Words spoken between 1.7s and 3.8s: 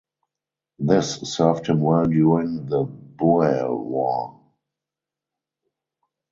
well during the Boer